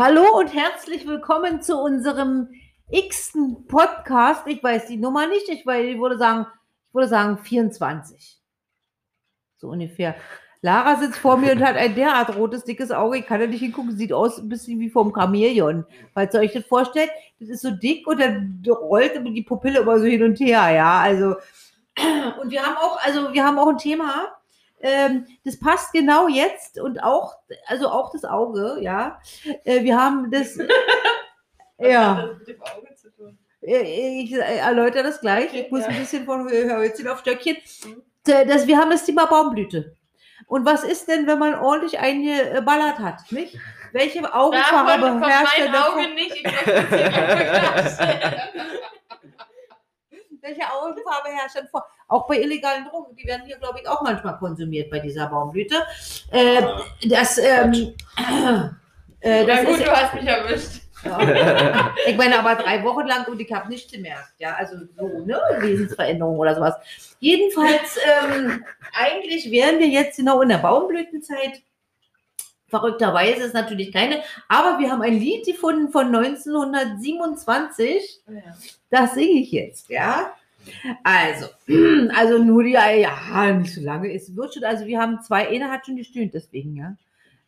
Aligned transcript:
Hallo 0.00 0.38
und 0.38 0.54
herzlich 0.54 1.08
willkommen 1.08 1.60
zu 1.60 1.76
unserem 1.76 2.50
x-ten 2.88 3.66
Podcast. 3.66 4.46
Ich 4.46 4.62
weiß 4.62 4.86
die 4.86 4.96
Nummer 4.96 5.26
nicht, 5.26 5.48
ich, 5.48 5.66
weiß, 5.66 5.86
ich, 5.86 5.98
würde 5.98 6.16
sagen, 6.16 6.46
ich 6.86 6.94
würde 6.94 7.08
sagen 7.08 7.36
24. 7.36 8.38
So 9.56 9.70
ungefähr. 9.70 10.14
Lara 10.62 10.94
sitzt 11.00 11.18
vor 11.18 11.36
mir 11.36 11.50
und 11.50 11.64
hat 11.64 11.74
ein 11.74 11.96
derart 11.96 12.36
rotes, 12.36 12.62
dickes 12.62 12.92
Auge. 12.92 13.18
Ich 13.18 13.26
kann 13.26 13.40
da 13.40 13.48
nicht 13.48 13.58
hingucken. 13.58 13.96
Sieht 13.96 14.12
aus 14.12 14.38
ein 14.38 14.48
bisschen 14.48 14.78
wie 14.78 14.88
vom 14.88 15.12
Chamäleon. 15.12 15.84
Falls 16.14 16.32
ihr 16.32 16.40
euch 16.42 16.52
das 16.52 16.64
vorstellt, 16.64 17.10
das 17.40 17.48
ist 17.48 17.62
so 17.62 17.72
dick 17.72 18.06
und 18.06 18.20
dann 18.20 18.62
rollt 18.68 19.20
die 19.26 19.42
Pupille 19.42 19.80
immer 19.80 19.98
so 19.98 20.04
hin 20.04 20.22
und 20.22 20.38
her. 20.38 20.70
Ja, 20.70 21.00
also. 21.00 21.34
Und 22.40 22.52
wir 22.52 22.62
haben 22.62 22.76
auch, 22.76 23.04
also 23.04 23.32
wir 23.32 23.44
haben 23.44 23.58
auch 23.58 23.66
ein 23.66 23.78
Thema. 23.78 24.37
Ähm, 24.80 25.26
das 25.44 25.58
passt 25.58 25.92
genau 25.92 26.28
jetzt 26.28 26.80
und 26.80 27.02
auch, 27.02 27.36
also 27.66 27.88
auch 27.88 28.12
das 28.12 28.24
Auge, 28.24 28.78
ja. 28.80 29.20
Äh, 29.64 29.82
wir 29.82 29.98
haben 29.98 30.30
das. 30.30 30.58
ja. 31.78 32.30
Äh, 33.60 34.22
ich 34.22 34.32
erläutere 34.32 35.02
das 35.02 35.20
gleich. 35.20 35.52
Ich 35.52 35.70
muss 35.70 35.84
ein 35.84 35.98
bisschen 35.98 36.24
von 36.24 36.48
Hölzchen 36.48 37.08
auf 37.08 37.20
Stöckchen. 37.20 37.56
Das, 38.24 38.66
wir 38.66 38.78
haben 38.78 38.90
das 38.90 39.04
Thema 39.04 39.26
Baumblüte. 39.26 39.96
Und 40.46 40.64
was 40.64 40.84
ist 40.84 41.08
denn, 41.08 41.26
wenn 41.26 41.38
man 41.38 41.54
ordentlich 41.54 41.98
eingeballert 41.98 42.98
hat, 42.98 43.32
nicht? 43.32 43.58
Welche 43.92 44.32
Augenfarbe 44.32 45.00
Davon 45.00 45.20
kommt 45.20 45.32
herrscht 45.32 45.58
mein 45.58 45.72
denn 45.72 45.80
Auge 45.80 46.02
davon? 46.02 46.14
nicht. 46.14 46.36
Ich 46.36 46.44
möchte. 46.44 46.66
Welche 50.40 50.62
Augenfarbe 50.70 51.30
herrscht 51.30 51.56
denn 51.56 51.68
vor? 51.68 51.84
Auch 52.08 52.26
bei 52.26 52.40
illegalen 52.40 52.86
Drogen, 52.86 53.14
die 53.16 53.26
werden 53.26 53.42
hier, 53.46 53.58
glaube 53.58 53.80
ich, 53.80 53.88
auch 53.88 54.02
manchmal 54.02 54.38
konsumiert 54.38 54.90
bei 54.90 54.98
dieser 54.98 55.26
Baumblüte. 55.26 55.76
Äh, 56.30 56.62
das, 57.08 57.38
ähm, 57.38 57.94
äh, 59.20 59.46
das 59.46 59.64
gut, 59.64 59.78
ist, 59.78 59.86
du 59.86 59.90
hast 59.90 60.14
mich 60.14 60.26
erwischt. 60.26 60.82
ja. 61.04 61.94
Ich 62.06 62.16
meine, 62.16 62.38
aber 62.38 62.60
drei 62.60 62.82
Wochen 62.84 63.06
lang 63.06 63.26
und 63.26 63.40
ich 63.40 63.52
habe 63.52 63.68
nichts 63.68 63.92
gemerkt. 63.92 64.32
Ja, 64.38 64.54
also 64.54 64.76
so, 64.96 65.24
ne? 65.24 65.40
Wesensveränderung 65.58 66.38
oder 66.38 66.54
sowas. 66.54 66.74
Jedenfalls, 67.20 67.98
ähm, 68.24 68.64
eigentlich 68.92 69.50
wären 69.50 69.78
wir 69.78 69.88
jetzt 69.88 70.16
genau 70.16 70.40
in 70.42 70.48
der 70.48 70.58
Baumblütenzeit. 70.58 71.62
Verrückterweise 72.68 73.44
ist 73.44 73.54
natürlich 73.54 73.92
keine, 73.92 74.22
aber 74.48 74.78
wir 74.78 74.90
haben 74.90 75.00
ein 75.00 75.18
Lied 75.18 75.46
gefunden 75.46 75.90
von 75.90 76.14
1927. 76.14 78.20
Das 78.90 79.14
singe 79.14 79.40
ich 79.40 79.52
jetzt, 79.52 79.88
ja. 79.88 80.34
Also, 81.02 81.46
also 82.14 82.38
nur 82.38 82.64
die, 82.64 82.72
ja, 82.72 83.52
nicht 83.52 83.74
so 83.74 83.80
lange. 83.80 84.12
Es 84.12 84.34
wird 84.34 84.54
schon, 84.54 84.64
also 84.64 84.86
wir 84.86 85.00
haben 85.00 85.20
zwei, 85.22 85.48
eine 85.48 85.70
hat 85.70 85.86
schon 85.86 85.96
gestöhnt, 85.96 86.34
deswegen, 86.34 86.76
ja. 86.76 86.96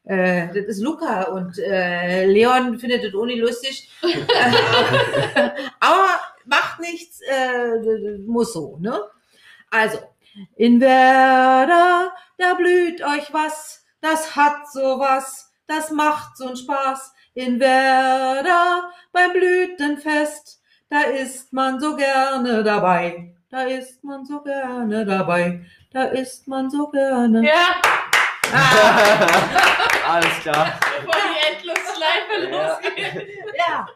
Äh, 0.04 0.48
das 0.48 0.64
ist 0.64 0.82
Luca 0.82 1.24
und 1.24 1.58
äh, 1.58 2.24
Leon 2.26 2.78
findet 2.78 3.04
das 3.04 3.14
ohne 3.14 3.34
lustig. 3.34 3.90
Aber 5.80 6.20
macht 6.46 6.80
nichts, 6.80 7.20
äh, 7.20 8.18
muss 8.26 8.52
so, 8.54 8.78
ne? 8.80 9.00
Also, 9.70 9.98
in 10.56 10.80
Werder, 10.80 12.12
da 12.38 12.54
blüht 12.54 13.02
euch 13.02 13.32
was, 13.32 13.84
das 14.00 14.34
hat 14.36 14.70
sowas, 14.72 15.52
das 15.66 15.90
macht 15.90 16.36
so'n 16.36 16.56
Spaß. 16.56 17.12
In 17.34 17.60
Werder, 17.60 18.90
beim 19.12 19.32
Blütenfest, 19.32 20.59
da 20.90 21.00
ist 21.02 21.52
man 21.52 21.80
so 21.80 21.96
gerne 21.96 22.62
dabei. 22.62 23.34
Da 23.50 23.62
ist 23.62 24.04
man 24.04 24.24
so 24.26 24.40
gerne 24.42 25.04
dabei. 25.06 25.60
Da 25.92 26.04
ist 26.04 26.46
man 26.46 26.68
so 26.70 26.88
gerne. 26.88 27.44
Ja, 27.46 27.80
Ah, 28.52 29.28
Alles 30.14 30.40
klar. 30.42 30.66
bevor 30.98 31.14
die 31.14 31.54
Endlosschleife 31.54 32.50
Ja. 32.50 32.68
losgeht. 32.72 33.28
ja. 33.56 33.86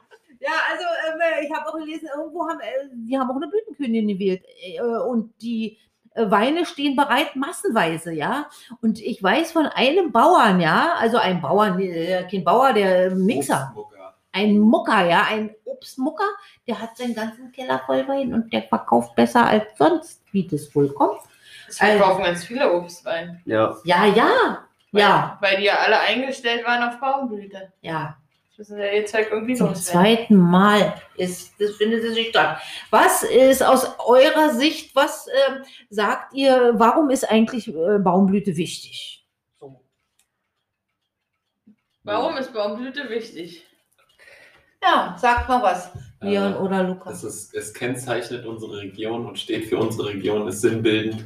Ja, 0.40 0.50
also 0.70 0.84
ähm, 1.08 1.20
ich 1.44 1.50
habe 1.52 1.66
auch 1.68 1.78
gelesen, 1.78 2.06
irgendwo 2.14 2.46
haben 2.46 2.60
äh, 2.60 2.88
die 2.92 3.18
haben 3.18 3.30
auch 3.30 3.36
eine 3.36 3.48
Blütenkönigin 3.48 4.08
gewählt 4.08 4.42
äh, 4.62 4.80
und 4.82 5.32
die 5.40 5.78
äh, 6.14 6.30
Weine 6.30 6.66
stehen 6.66 6.94
bereit 6.96 7.34
massenweise, 7.34 8.12
ja. 8.12 8.46
Und 8.82 9.00
ich 9.00 9.22
weiß 9.22 9.52
von 9.52 9.66
einem 9.66 10.12
Bauern, 10.12 10.60
ja, 10.60 10.96
also 10.98 11.16
ein 11.16 11.40
Bauern, 11.40 11.80
äh, 11.80 12.28
kein 12.30 12.44
Bauer, 12.44 12.74
der 12.74 13.10
Mixer, 13.12 13.72
Obstmucker. 13.74 13.93
Ein 14.34 14.58
Mucker, 14.58 15.06
ja, 15.06 15.26
ein 15.30 15.54
Obstmucker, 15.64 16.28
der 16.66 16.80
hat 16.80 16.96
seinen 16.96 17.14
ganzen 17.14 17.52
Keller 17.52 17.80
voll 17.86 18.06
Wein 18.08 18.34
und 18.34 18.52
der 18.52 18.62
verkauft 18.62 19.14
besser 19.14 19.46
als 19.46 19.64
sonst, 19.78 20.22
wie 20.32 20.46
das 20.46 20.74
wohl 20.74 20.92
kommt. 20.92 21.20
Es 21.68 21.78
verkaufen 21.78 22.24
ganz 22.24 22.44
viele 22.44 22.70
Obstwein. 22.72 23.40
Ja. 23.46 23.76
Ja, 23.84 24.04
ja, 24.06 24.66
ja, 24.92 25.38
Weil 25.40 25.58
die 25.58 25.64
ja 25.64 25.76
alle 25.78 26.00
eingestellt 26.00 26.64
waren 26.66 26.82
auf 26.82 27.00
Baumblüte. 27.00 27.72
ja. 27.80 28.16
Das 28.56 28.68
müssen 28.68 28.78
ja 28.78 28.92
jetzt 28.92 29.12
halt 29.12 29.32
irgendwie 29.32 29.56
Zum 29.56 29.74
zweiten 29.74 30.36
Mal 30.36 30.94
ist, 31.16 31.60
das 31.60 31.72
findet 31.72 32.02
sich 32.02 32.28
statt. 32.28 32.60
Was 32.90 33.24
ist 33.24 33.64
aus 33.64 33.98
eurer 33.98 34.50
Sicht, 34.50 34.94
was 34.94 35.26
ähm, 35.48 35.64
sagt 35.90 36.34
ihr, 36.34 36.70
warum 36.76 37.10
ist 37.10 37.28
eigentlich 37.28 37.66
äh, 37.66 37.98
Baumblüte 37.98 38.56
wichtig? 38.56 39.26
Warum 42.04 42.36
ist 42.36 42.52
Baumblüte 42.52 43.08
wichtig? 43.08 43.66
Ja, 44.84 45.16
sagt 45.18 45.48
mal 45.48 45.62
was, 45.62 45.90
Leon 46.20 46.54
Äh, 46.54 46.56
oder 46.56 46.82
Lukas. 46.82 47.22
Es, 47.22 47.34
ist, 47.34 47.54
es 47.54 47.72
kennzeichnet 47.72 48.44
unsere 48.44 48.78
Region 48.78 49.26
und 49.26 49.38
steht 49.38 49.66
für 49.66 49.78
unsere 49.78 50.08
Region, 50.08 50.46
ist 50.48 50.60
sinnbildend. 50.60 51.24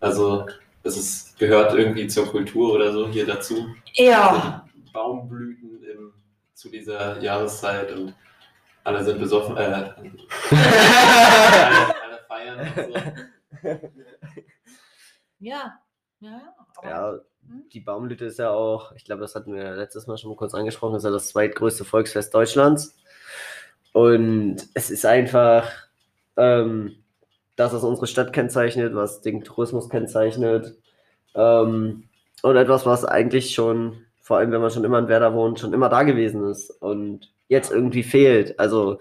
Also 0.00 0.46
es 0.82 0.96
ist, 0.96 1.38
gehört 1.38 1.72
irgendwie 1.74 2.06
zur 2.08 2.26
Kultur 2.30 2.74
oder 2.74 2.92
so 2.92 3.08
hier 3.08 3.24
dazu. 3.26 3.68
Ja, 3.94 4.66
Baumblüten 4.92 5.82
im, 5.84 6.12
zu 6.54 6.68
dieser 6.68 7.20
Jahreszeit 7.22 7.90
und 7.92 8.14
alle 8.84 9.04
sind 9.04 9.20
besoffen. 9.20 9.56
Äh, 9.56 9.60
alle, 9.60 9.94
alle 12.02 12.18
feiern 12.28 12.58
und 12.60 12.74
so. 12.76 13.80
ja, 15.38 15.78
ja. 16.20 16.54
aber- 16.76 16.88
ja? 16.88 17.14
Die 17.72 17.80
Baumblüte 17.80 18.24
ist 18.24 18.38
ja 18.38 18.50
auch, 18.50 18.92
ich 18.92 19.04
glaube, 19.04 19.22
das 19.22 19.34
hatten 19.34 19.54
wir 19.54 19.72
letztes 19.72 20.06
Mal 20.06 20.18
schon 20.18 20.30
mal 20.30 20.36
kurz 20.36 20.54
angesprochen, 20.54 20.96
ist 20.96 21.04
ja 21.04 21.10
das 21.10 21.28
zweitgrößte 21.28 21.84
Volksfest 21.84 22.34
Deutschlands. 22.34 22.96
Und 23.92 24.56
es 24.74 24.90
ist 24.90 25.04
einfach 25.04 25.70
ähm, 26.36 26.96
das, 27.56 27.72
was 27.72 27.84
unsere 27.84 28.06
Stadt 28.06 28.32
kennzeichnet, 28.32 28.94
was 28.94 29.20
den 29.20 29.44
Tourismus 29.44 29.88
kennzeichnet. 29.88 30.76
Ähm, 31.34 32.04
und 32.42 32.56
etwas, 32.56 32.86
was 32.86 33.04
eigentlich 33.04 33.54
schon, 33.54 34.04
vor 34.20 34.38
allem 34.38 34.50
wenn 34.52 34.60
man 34.60 34.70
schon 34.70 34.84
immer 34.84 34.98
in 34.98 35.08
Werder 35.08 35.34
wohnt, 35.34 35.60
schon 35.60 35.72
immer 35.72 35.88
da 35.88 36.02
gewesen 36.02 36.48
ist 36.48 36.70
und 36.70 37.32
jetzt 37.48 37.70
irgendwie 37.70 38.02
fehlt. 38.02 38.58
Also 38.58 38.98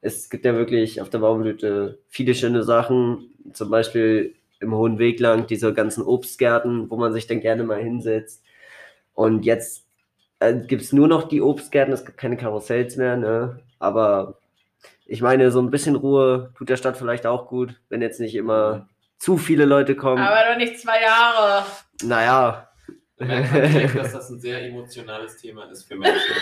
es 0.00 0.28
gibt 0.28 0.44
ja 0.44 0.54
wirklich 0.54 1.00
auf 1.00 1.10
der 1.10 1.18
Baumblüte 1.18 1.98
viele 2.08 2.34
schöne 2.34 2.62
Sachen, 2.62 3.30
zum 3.52 3.70
Beispiel 3.70 4.34
im 4.64 4.74
Hohen 4.74 4.98
Weg 4.98 5.20
lang 5.20 5.46
diese 5.46 5.72
ganzen 5.72 6.02
Obstgärten, 6.02 6.90
wo 6.90 6.96
man 6.96 7.12
sich 7.12 7.26
dann 7.26 7.40
gerne 7.40 7.62
mal 7.62 7.80
hinsetzt. 7.80 8.42
Und 9.14 9.44
jetzt 9.44 9.86
äh, 10.40 10.54
gibt 10.54 10.82
es 10.82 10.92
nur 10.92 11.06
noch 11.08 11.28
die 11.28 11.40
Obstgärten, 11.40 11.94
es 11.94 12.04
gibt 12.04 12.18
keine 12.18 12.36
Karussells 12.36 12.96
mehr, 12.96 13.16
ne? 13.16 13.60
Aber 13.78 14.38
ich 15.06 15.22
meine, 15.22 15.50
so 15.50 15.60
ein 15.60 15.70
bisschen 15.70 15.96
Ruhe 15.96 16.52
tut 16.56 16.68
der 16.68 16.76
Stadt 16.76 16.96
vielleicht 16.96 17.26
auch 17.26 17.46
gut, 17.48 17.80
wenn 17.88 18.02
jetzt 18.02 18.20
nicht 18.20 18.34
immer 18.34 18.88
zu 19.18 19.38
viele 19.38 19.64
Leute 19.64 19.94
kommen. 19.96 20.22
Aber 20.22 20.50
doch 20.50 20.56
nicht 20.56 20.80
zwei 20.80 21.00
Jahre. 21.02 21.64
naja. 22.02 22.68
Man 23.16 23.48
kann 23.48 23.62
denken, 23.72 23.96
dass 23.96 24.12
das 24.12 24.28
ein 24.28 24.40
sehr 24.40 24.60
emotionales 24.66 25.36
Thema 25.36 25.70
ist 25.70 25.84
für 25.84 25.94
Menschen. 25.94 26.20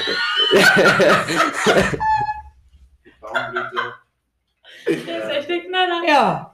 Die 3.04 3.12
Baumblüte. 3.20 3.94
Das 4.86 4.96
ist 4.96 5.30
echt 5.30 5.48
der 5.50 5.60
Knaller. 5.60 6.02
Ja, 6.08 6.52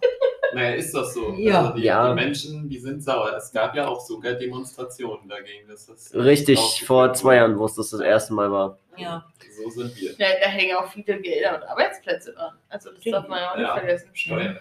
Naja, 0.54 0.70
ist 0.76 0.94
das 0.94 1.14
so? 1.14 1.34
Ja. 1.34 1.60
Also 1.60 1.72
die, 1.74 1.82
Ja. 1.82 2.08
die 2.08 2.14
Menschen, 2.14 2.68
die 2.68 2.78
sind 2.78 3.02
sauer. 3.02 3.32
Es 3.36 3.52
gab 3.52 3.74
ja 3.74 3.86
auch 3.86 4.00
sogar 4.00 4.32
Demonstrationen 4.34 5.28
dagegen, 5.28 5.68
dass 5.68 5.86
das. 5.86 6.14
Richtig, 6.14 6.58
vor 6.86 7.12
zwei. 7.14 7.36
Jahren, 7.36 7.58
wo 7.58 7.66
es 7.66 7.74
das 7.74 7.90
das 7.90 8.00
erste 8.00 8.32
Mal 8.34 8.50
war. 8.50 8.78
ja. 8.96 9.24
So 9.62 9.68
sind 9.70 9.94
wir. 10.00 10.12
Ja, 10.12 10.26
da 10.40 10.48
hängen 10.48 10.76
auch 10.76 10.86
viele 10.86 11.20
Gelder 11.20 11.56
und 11.56 11.64
Arbeitsplätze 11.68 12.32
dran. 12.32 12.52
Also 12.68 12.90
das 12.92 13.02
darf 13.04 13.26
man 13.26 13.40
ja 13.40 13.50
auch 13.52 13.56
nicht 13.56 13.66
Ja. 13.66 13.74
vergessen. 13.76 14.08
Steuer. 14.12 14.56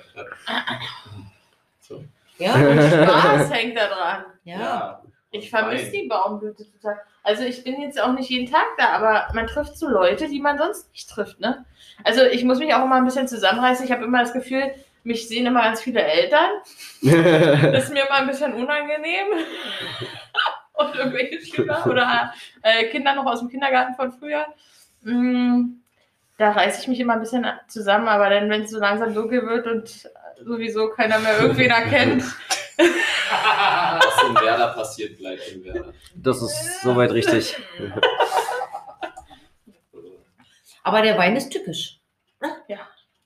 So. 1.79 2.03
Ja, 2.39 2.53
Und 2.69 2.79
Spaß 2.81 3.51
hängt 3.53 3.77
da 3.77 3.87
dran. 3.87 4.25
ja. 4.43 5.01
Ich 5.31 5.49
vermisse 5.49 5.91
die 5.91 6.07
Baumblüte 6.07 6.63
total. 6.71 6.99
Also 7.21 7.43
ich 7.43 7.61
bin 7.63 7.81
jetzt 7.81 8.01
auch 8.01 8.13
nicht 8.13 8.29
jeden 8.29 8.49
Tag 8.49 8.65
da, 8.77 8.89
aber 8.89 9.27
man 9.33 9.45
trifft 9.45 9.77
so 9.77 9.87
Leute, 9.87 10.29
die 10.29 10.39
man 10.39 10.57
sonst 10.57 10.89
nicht 10.93 11.09
trifft, 11.09 11.39
ne? 11.41 11.65
Also 12.05 12.23
ich 12.23 12.45
muss 12.45 12.59
mich 12.59 12.73
auch 12.73 12.83
immer 12.85 12.95
ein 12.95 13.03
bisschen 13.05 13.27
zusammenreißen. 13.27 13.85
Ich 13.85 13.91
habe 13.91 14.05
immer 14.05 14.21
das 14.21 14.31
Gefühl, 14.31 14.71
mich 15.07 15.27
sehen 15.27 15.45
immer 15.45 15.61
ganz 15.63 15.81
viele 15.81 16.01
Eltern. 16.01 16.49
Das 17.71 17.85
ist 17.85 17.93
mir 17.93 18.05
immer 18.05 18.15
ein 18.15 18.27
bisschen 18.27 18.53
unangenehm. 18.53 19.27
Und 20.73 20.95
irgendwelche 20.95 21.43
Schüler 21.43 21.85
oder 21.87 22.33
äh, 22.61 22.85
Kinder 22.89 23.15
noch 23.15 23.25
aus 23.25 23.39
dem 23.39 23.49
Kindergarten 23.49 23.95
von 23.95 24.11
früher. 24.11 24.45
Mm, 25.01 25.79
Da 26.37 26.51
reiße 26.51 26.81
ich 26.81 26.87
mich 26.87 26.99
immer 26.99 27.13
ein 27.13 27.19
bisschen 27.19 27.47
zusammen, 27.67 28.07
aber 28.07 28.29
dann, 28.29 28.49
wenn 28.49 28.61
es 28.63 28.69
so 28.69 28.77
langsam 28.79 29.13
dunkel 29.15 29.41
wird 29.47 29.65
und 29.65 30.09
sowieso 30.45 30.89
keiner 30.89 31.17
mehr 31.17 31.39
irgendwen 31.39 31.71
erkennt, 31.71 32.23
Was 32.77 34.23
in 34.29 34.35
Werder 34.35 34.67
passiert, 34.73 35.17
bleibt 35.17 35.47
in 35.47 35.63
Werder. 35.63 35.93
Das 36.15 36.41
ist 36.43 36.81
soweit 36.81 37.11
richtig. 37.11 37.57
Aber 40.83 41.01
der 41.01 41.17
Wein 41.17 41.35
ist 41.35 41.49
tückisch. 41.49 41.99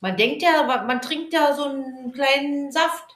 Man 0.01 0.17
denkt 0.17 0.41
ja, 0.41 0.63
man 0.63 0.87
man 0.87 1.01
trinkt 1.01 1.33
ja 1.33 1.53
so 1.53 1.65
einen 1.65 2.11
kleinen 2.11 2.71
Saft. 2.71 3.15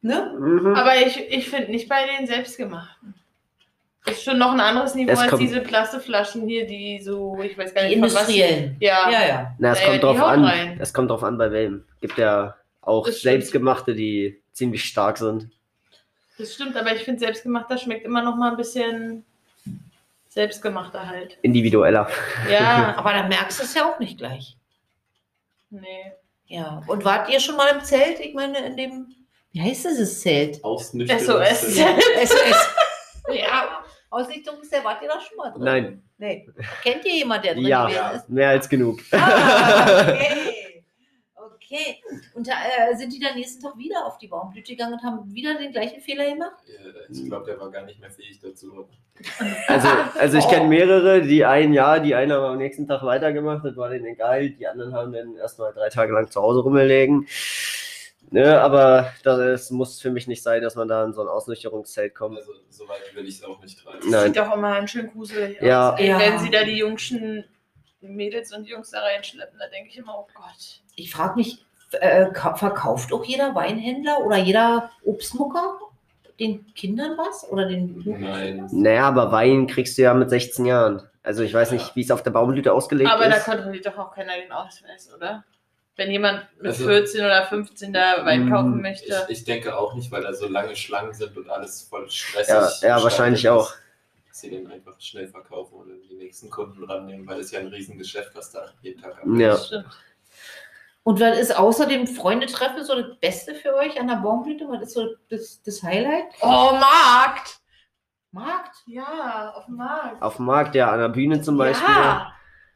Ne? 0.00 0.34
Mhm. 0.38 0.74
Aber 0.76 0.96
ich, 0.96 1.18
ich 1.30 1.48
finde 1.50 1.70
nicht 1.72 1.88
bei 1.88 2.06
den 2.06 2.26
selbstgemachten. 2.26 3.14
Ist 4.06 4.22
schon 4.22 4.38
noch 4.38 4.52
ein 4.52 4.60
anderes 4.60 4.94
Niveau 4.94 5.10
Es 5.10 5.18
als 5.18 5.30
kommt- 5.30 5.42
diese 5.42 5.60
Plastikflaschen 5.60 6.46
hier, 6.48 6.66
die 6.66 7.00
so, 7.02 7.38
ich 7.42 7.58
weiß 7.58 7.74
gar 7.74 7.82
Die 7.84 7.96
nicht, 7.96 7.98
von 7.98 8.04
was- 8.04 8.28
industriellen. 8.28 8.76
Ja. 8.80 9.10
Ja, 9.10 9.26
ja. 9.26 9.54
Na, 9.58 9.72
es 9.72 9.80
Ja, 9.80 9.88
kommt 9.88 10.02
drauf 10.02 10.22
an. 10.22 10.44
rein. 10.44 10.78
Es 10.80 10.94
kommt 10.94 11.10
drauf 11.10 11.24
an, 11.24 11.36
bei 11.36 11.50
wem. 11.50 11.84
Gibt 12.00 12.16
ja 12.16 12.54
auch 12.80 13.04
Das 13.06 13.18
stimmt. 13.18 13.32
selbstgemachte, 13.32 13.94
die 13.94 14.40
ziemlich 14.52 14.84
stark 14.84 15.18
sind. 15.18 15.50
Das 16.38 16.54
stimmt, 16.54 16.76
aber 16.76 16.94
ich 16.94 17.02
finde, 17.02 17.18
selbstgemachter 17.20 17.76
schmeckt 17.76 18.04
immer 18.06 18.22
noch 18.22 18.36
mal 18.36 18.52
ein 18.52 18.56
bisschen 18.56 19.24
selbstgemachter 20.28 21.06
halt. 21.08 21.36
Individueller. 21.42 22.08
Ja, 22.50 22.94
Aber 22.96 23.12
da 23.12 23.26
merkst 23.26 23.58
du 23.58 23.64
es 23.64 23.74
ja 23.74 23.84
auch 23.90 23.98
nicht 23.98 24.18
gleich. 24.18 24.56
Nee. 25.70 26.12
Ja. 26.46 26.82
Und 26.86 27.04
wart 27.04 27.28
ihr 27.30 27.40
schon 27.40 27.56
mal 27.56 27.68
im 27.68 27.82
Zelt? 27.84 28.20
Ich 28.20 28.34
meine, 28.34 28.58
in 28.66 28.76
dem. 28.76 29.14
Wie 29.52 29.60
heißt 29.60 29.84
dieses 29.84 30.20
Zelt? 30.20 30.56
SOS. 30.56 30.92
SOS. 30.92 31.76
ja. 33.34 33.82
Ausrichtungszelt, 34.10 34.84
wart 34.84 35.02
ihr 35.02 35.08
da 35.08 35.20
schon 35.20 35.36
mal 35.36 35.50
drin? 35.50 35.62
Nein. 35.64 36.02
Nee. 36.16 36.48
Kennt 36.82 37.04
ihr 37.04 37.14
jemanden, 37.16 37.42
der 37.44 37.54
drin 37.54 37.66
Ja, 37.66 38.10
ist? 38.10 38.28
mehr 38.30 38.48
als 38.48 38.68
genug. 38.68 39.00
Ah, 39.12 40.00
okay. 40.00 40.54
Okay. 41.70 42.02
Und 42.34 42.48
äh, 42.48 42.96
sind 42.96 43.12
die 43.12 43.20
dann 43.20 43.34
nächsten 43.34 43.62
Tag 43.62 43.76
wieder 43.76 44.06
auf 44.06 44.16
die 44.18 44.28
Baumblüte 44.28 44.72
gegangen 44.72 44.94
und 44.94 45.02
haben 45.02 45.34
wieder 45.34 45.54
den 45.58 45.70
gleichen 45.70 46.00
Fehler 46.00 46.30
gemacht? 46.30 46.56
Ich 47.10 47.26
glaube, 47.26 47.44
der 47.44 47.60
war 47.60 47.70
gar 47.70 47.84
nicht 47.84 48.00
mehr 48.00 48.10
fähig 48.10 48.40
dazu. 48.40 48.88
Also, 49.66 49.88
also 50.18 50.38
ich 50.38 50.44
Oh. 50.44 50.48
kenne 50.48 50.68
mehrere, 50.68 51.20
die 51.20 51.44
ein 51.44 51.74
Jahr, 51.74 52.00
die 52.00 52.14
einen 52.14 52.32
haben 52.32 52.44
am 52.44 52.56
nächsten 52.58 52.86
Tag 52.86 53.02
weitergemacht, 53.02 53.64
das 53.66 53.76
war 53.76 53.90
denen 53.90 54.06
egal, 54.06 54.48
die 54.50 54.66
anderen 54.66 54.94
haben 54.94 55.12
dann 55.12 55.36
erstmal 55.36 55.72
drei 55.74 55.88
Tage 55.90 56.12
lang 56.12 56.30
zu 56.30 56.40
Hause 56.40 56.60
rumgelegen. 56.60 57.26
Ne, 58.30 58.60
aber 58.60 59.12
das 59.24 59.70
muss 59.70 60.00
für 60.00 60.10
mich 60.10 60.26
nicht 60.26 60.42
sein, 60.42 60.62
dass 60.62 60.74
man 60.74 60.86
da 60.86 61.02
in 61.04 61.12
so 61.14 61.22
ein 61.22 61.28
Ausnüchterungszelt 61.28 62.14
kommt. 62.14 62.36
Also, 62.38 62.52
soweit 62.68 63.00
will 63.14 63.26
ich 63.26 63.36
es 63.36 63.44
auch 63.44 63.60
nicht 63.62 63.82
treiben. 63.82 64.10
Nein. 64.10 64.26
Sieht 64.26 64.36
doch 64.36 64.54
immer 64.54 64.86
schön 64.86 65.10
gruselig 65.10 65.60
Ja. 65.62 65.94
aus. 65.94 66.00
Ja. 66.00 66.18
Wenn 66.18 66.38
sie 66.38 66.50
da 66.50 66.62
die 66.62 66.76
jungschen 66.76 67.44
Mädels 68.00 68.52
und 68.52 68.66
Jungs 68.66 68.90
da 68.90 69.00
reinschleppen, 69.00 69.58
da 69.58 69.66
denke 69.68 69.90
ich 69.90 69.98
immer, 69.98 70.18
oh 70.18 70.26
Gott. 70.34 70.80
Ich 70.96 71.12
frage 71.12 71.36
mich, 71.36 71.64
äh, 71.92 72.26
ka- 72.32 72.54
verkauft 72.56 73.12
auch 73.12 73.24
jeder 73.24 73.54
Weinhändler 73.54 74.20
oder 74.24 74.36
jeder 74.36 74.90
Obstmucker 75.04 75.78
den 76.38 76.72
Kindern 76.74 77.16
was? 77.18 77.48
Oder 77.50 77.66
den 77.66 78.02
Nein. 78.04 78.68
Naja, 78.70 79.08
aber 79.08 79.32
Wein 79.32 79.66
kriegst 79.66 79.98
du 79.98 80.02
ja 80.02 80.14
mit 80.14 80.30
16 80.30 80.66
Jahren. 80.66 81.02
Also 81.22 81.42
ich 81.42 81.52
weiß 81.52 81.72
nicht, 81.72 81.96
wie 81.96 82.02
es 82.02 82.10
auf 82.12 82.22
der 82.22 82.30
Baumblüte 82.30 82.72
ausgelegt 82.72 83.10
Aber 83.10 83.28
da 83.28 83.36
ist. 83.36 83.44
kontrolliert 83.44 83.84
doch 83.86 83.98
auch 83.98 84.14
keiner 84.14 84.34
den 84.40 84.52
Ausweis, 84.52 85.12
oder? 85.14 85.44
Wenn 85.96 86.12
jemand 86.12 86.46
mit 86.58 86.66
Also- 86.68 86.84
14 86.86 87.24
oder 87.24 87.44
15 87.46 87.92
da 87.92 88.24
Wein 88.24 88.46
Mm, 88.46 88.50
kaufen 88.52 88.76
Ich, 88.76 88.82
möchte. 88.82 89.26
ich 89.28 89.44
denke 89.44 89.76
auch 89.76 89.94
nicht, 89.94 90.12
weil 90.12 90.22
da 90.22 90.32
so 90.32 90.46
lange 90.46 90.76
Schlangen 90.76 91.12
sind 91.12 91.36
und 91.36 91.50
alles 91.50 91.82
voll 91.82 92.08
stressig. 92.08 92.54
Ja, 92.82 92.88
ja, 92.98 93.02
wahrscheinlich 93.02 93.44
ist, 93.44 93.50
auch. 93.50 93.72
Sie 94.40 94.50
den 94.50 94.70
einfach 94.70 95.00
schnell 95.00 95.28
verkaufen 95.28 95.74
oder 95.74 95.94
die 96.08 96.14
nächsten 96.14 96.50
Kunden 96.50 96.84
rannehmen, 96.84 97.26
weil 97.26 97.40
es 97.40 97.50
ja 97.50 97.60
ein 97.60 97.68
Riesengeschäft, 97.68 98.34
was 98.34 98.50
da 98.50 98.66
jeden 98.82 99.00
Tag 99.00 99.18
abgeht. 99.18 99.40
Ja. 99.40 99.56
Stimmt. 99.56 99.86
Und 101.02 101.20
was 101.20 101.38
ist 101.38 101.56
außer 101.56 101.86
dem 101.86 102.06
Freundetreffen 102.06 102.84
so 102.84 102.94
das 103.00 103.18
Beste 103.18 103.54
für 103.54 103.74
euch 103.74 103.98
an 103.98 104.08
der 104.08 104.16
Baumblüte? 104.16 104.66
Was 104.68 104.82
ist 104.82 104.94
so 104.94 105.06
das, 105.30 105.62
das 105.62 105.82
Highlight? 105.82 106.26
Oh, 106.42 106.72
Markt! 106.72 107.60
Markt? 108.30 108.76
Ja, 108.86 109.54
auf 109.56 109.64
dem 109.64 109.76
Markt. 109.76 110.22
Auf 110.22 110.36
dem 110.36 110.44
Markt, 110.44 110.74
ja, 110.74 110.90
an 110.90 111.00
der 111.00 111.08
Bühne 111.08 111.40
zum 111.40 111.56
Beispiel. 111.56 111.88
Ja! 111.88 112.32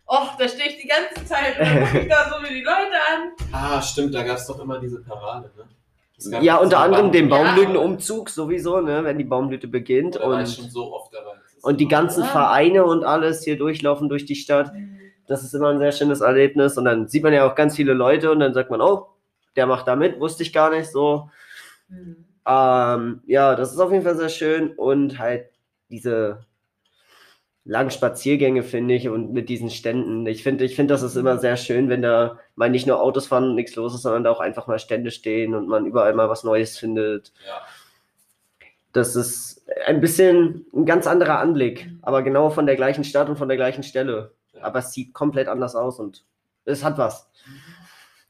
Och, 0.06 0.37
da 0.38 0.49
stehe 0.49 0.69
ich 0.70 0.81
die 0.81 0.88
ganze 0.88 1.25
Zeit 1.26 1.59
und 1.59 1.67
dann 1.67 1.85
gucke 1.87 2.00
ich 2.00 2.09
da 2.09 2.31
so 2.31 2.41
mir 2.41 2.49
die 2.49 2.62
Leute 2.62 2.97
an. 3.12 3.32
Ah, 3.53 3.82
stimmt, 3.82 4.14
da 4.14 4.23
gab 4.23 4.38
es 4.38 4.47
doch 4.47 4.59
immer 4.59 4.79
diese 4.79 5.03
Parade, 5.03 5.50
ne? 5.56 6.41
Ja, 6.41 6.56
unter 6.59 6.79
anderem 6.79 7.11
den 7.11 7.29
Ja. 7.29 7.37
Baumblütenumzug 7.37 8.31
sowieso, 8.31 8.81
ne, 8.81 9.03
wenn 9.05 9.19
die 9.19 9.25
Baumblüte 9.25 9.69
beginnt. 9.69 10.17
Oder 10.17 10.31
war 10.31 10.43
ich 10.43 10.55
schon 10.55 10.64
Und, 10.64 10.70
so 10.70 10.94
oft 10.94 11.12
dabei. 11.12 11.32
Und 11.62 11.81
die 11.81 11.88
ganzen 11.88 12.23
Ah. 12.25 12.26
Vereine 12.26 12.85
und 12.85 13.05
alles 13.05 13.44
hier 13.44 13.56
durchlaufen 13.56 14.09
durch 14.09 14.26
die 14.26 14.35
Stadt. 14.35 14.73
Das 15.26 15.43
ist 15.44 15.55
immer 15.55 15.69
ein 15.70 15.79
sehr 15.79 15.93
schönes 15.93 16.20
Erlebnis. 16.20 16.76
Und 16.76 16.85
dann 16.85 17.09
sieht 17.09 17.23
man 17.23 17.32
ja 17.32 17.49
auch 17.49 17.55
ganz 17.55 17.76
viele 17.76 17.94
Leute 17.94 18.31
und 18.32 18.41
dann 18.41 18.53
sagt 18.53 18.70
man, 18.70 18.81
oh, 18.81 19.06
der 19.56 19.67
macht 19.67 19.87
da 19.88 19.97
mit, 19.97 20.19
wusste 20.20 20.43
ich 20.43 20.53
gar 20.53 20.70
nicht 20.70 20.91
so. 20.91 21.31
Hm. 21.88 22.25
Ähm, 22.47 23.23
ja, 23.26 23.55
das 23.55 23.73
ist 23.73 23.79
auf 23.79 23.93
jeden 23.93 24.03
Fall 24.05 24.17
sehr 24.17 24.29
schön 24.29 24.73
und 24.73 25.19
halt 25.20 25.47
diese 25.91 26.44
langen 27.64 27.93
Spaziergänge, 27.93 28.64
finde 28.64 28.94
ich, 28.94 29.09
und 29.09 29.32
mit 29.32 29.49
diesen 29.49 29.70
Ständen. 29.70 30.26
Ich 30.26 30.43
finde, 30.43 30.64
ich 30.64 30.75
finde, 30.75 30.93
das 30.94 31.03
ist 31.03 31.14
immer 31.14 31.38
sehr 31.38 31.56
schön, 31.56 31.88
wenn 31.88 32.03
da 32.03 32.38
mal 32.56 32.69
nicht 32.70 32.88
nur 32.88 33.00
Autos 33.00 33.29
fahren 33.29 33.44
und 33.44 33.55
nichts 33.55 33.76
los 33.76 33.94
ist, 33.94 34.03
sondern 34.03 34.25
da 34.25 34.31
auch 34.32 34.41
einfach 34.41 34.67
mal 34.67 34.81
Stände 34.81 35.12
stehen 35.12 35.55
und 35.55 35.69
man 35.69 35.87
überall 35.87 36.14
mal 36.14 36.29
was 36.29 36.43
Neues 36.43 36.76
findet. 36.76 37.32
Ja. 37.47 37.61
Das 38.93 39.17
ist 39.17 39.65
ein 39.87 40.00
bisschen 40.00 40.67
ein 40.75 40.85
ganz 40.85 41.06
anderer 41.06 41.39
Anblick, 41.39 41.91
aber 42.03 42.23
genau 42.23 42.50
von 42.50 42.67
der 42.67 42.77
gleichen 42.77 43.05
Stadt 43.05 43.29
und 43.29 43.37
von 43.37 43.49
der 43.49 43.56
gleichen 43.56 43.83
Stelle. 43.83 44.35
Aber 44.61 44.81
es 44.81 44.93
sieht 44.93 45.15
komplett 45.15 45.49
anders 45.49 45.75
aus 45.75 45.99
und 45.99 46.25
es 46.65 46.85
hat 46.85 46.99
was. 46.99 47.29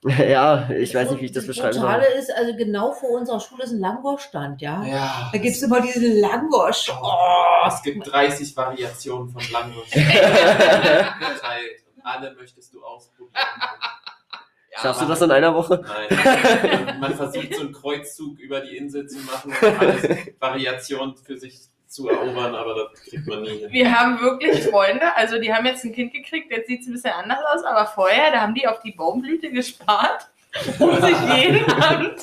ja, 0.05 0.69
ich 0.71 0.95
weiß 0.95 1.13
nicht, 1.13 1.21
wie 1.21 1.27
ich 1.27 1.33
das 1.33 1.47
beschreiben 1.47 1.75
soll. 1.75 1.83
Brutale 1.83 2.13
ist, 2.15 2.35
also 2.35 2.57
genau 2.57 2.93
vor 2.93 3.11
unserer 3.11 3.39
Schule 3.39 3.65
ist 3.65 3.71
ein 3.71 3.79
Langwurststand, 3.79 4.61
ja? 4.61 4.85
Ja. 4.85 5.31
Da 5.33 5.39
gibt 5.39 5.55
es 5.55 5.63
immer 5.63 5.81
diesen 5.81 6.21
Langwurst. 6.21 6.91
Oh. 6.91 7.69
Es 7.69 7.83
gibt 7.83 8.11
30 8.11 8.57
Variationen 8.57 9.29
von. 9.29 9.41
Und 9.41 9.95
alle 12.03 12.35
möchtest 12.35 12.75
du 12.75 12.85
ausprobieren. 12.85 13.33
Schaffst 14.81 15.03
du 15.03 15.07
das 15.07 15.21
in 15.21 15.31
einer 15.31 15.55
Woche? 15.55 15.85
Nein. 15.87 16.97
Man 17.01 17.15
versucht 17.15 17.55
so 17.55 17.61
einen 17.61 17.73
Kreuzzug 17.73 18.39
über 18.39 18.61
die 18.61 18.77
Insel 18.77 19.07
zu 19.07 19.19
machen 19.21 19.53
und 19.61 19.81
alles 19.81 20.09
Variationen 20.39 21.17
für 21.17 21.37
sich 21.37 21.61
zu 21.87 22.09
erobern, 22.09 22.55
aber 22.55 22.75
das 22.75 23.03
kriegt 23.03 23.27
man 23.27 23.43
nie 23.43 23.59
hin. 23.59 23.71
Wir 23.71 24.01
haben 24.01 24.19
wirklich 24.21 24.65
Freunde, 24.65 25.15
also 25.15 25.39
die 25.39 25.53
haben 25.53 25.67
jetzt 25.67 25.85
ein 25.85 25.93
Kind 25.93 26.15
gekriegt, 26.15 26.51
jetzt 26.51 26.67
sieht 26.67 26.81
es 26.81 26.87
ein 26.87 26.95
bisschen 26.95 27.13
anders 27.13 27.41
aus, 27.53 27.65
aber 27.65 27.87
vorher, 27.87 28.33
da 28.33 28.41
haben 28.41 28.55
die 28.55 28.67
auf 28.67 28.81
die 28.81 28.93
Baumblüte 28.93 29.51
gespart, 29.51 30.27
um 30.79 30.95
sich 31.03 31.21
jeden 31.37 31.71
Abend 31.71 32.17